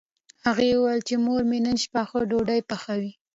[0.45, 3.11] هغه وویل چې مور یې نن شپه ښه ډوډۍ پخوي